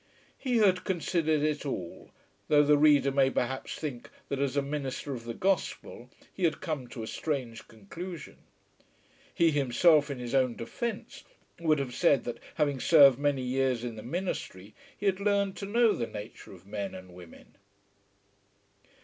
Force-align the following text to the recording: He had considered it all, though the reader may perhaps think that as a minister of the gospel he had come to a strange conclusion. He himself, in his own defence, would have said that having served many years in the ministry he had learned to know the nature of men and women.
He 0.39 0.57
had 0.57 0.83
considered 0.83 1.43
it 1.43 1.63
all, 1.63 2.09
though 2.47 2.63
the 2.63 2.75
reader 2.75 3.11
may 3.11 3.29
perhaps 3.29 3.75
think 3.75 4.09
that 4.29 4.39
as 4.39 4.57
a 4.57 4.63
minister 4.63 5.13
of 5.13 5.25
the 5.25 5.35
gospel 5.35 6.09
he 6.33 6.43
had 6.43 6.59
come 6.59 6.87
to 6.87 7.03
a 7.03 7.05
strange 7.05 7.67
conclusion. 7.67 8.37
He 9.31 9.51
himself, 9.51 10.09
in 10.09 10.17
his 10.17 10.33
own 10.33 10.55
defence, 10.55 11.23
would 11.59 11.77
have 11.77 11.93
said 11.93 12.23
that 12.23 12.39
having 12.55 12.79
served 12.79 13.19
many 13.19 13.43
years 13.43 13.83
in 13.83 13.95
the 13.95 14.01
ministry 14.01 14.73
he 14.97 15.05
had 15.05 15.19
learned 15.19 15.55
to 15.57 15.67
know 15.67 15.93
the 15.93 16.07
nature 16.07 16.51
of 16.51 16.65
men 16.65 16.95
and 16.95 17.13
women. 17.13 17.55